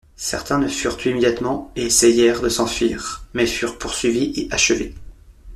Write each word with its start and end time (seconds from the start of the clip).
Certains 0.17 0.57
ne 0.57 0.67
furent 0.67 0.97
tués 0.97 1.11
immédiatement 1.11 1.71
et 1.75 1.83
essayèrent 1.85 2.41
de 2.41 2.49
s'enfuir 2.49 3.25
mais 3.35 3.45
furent 3.45 3.77
poursuivis 3.77 4.33
et 4.35 4.47
achevés. 4.49 4.95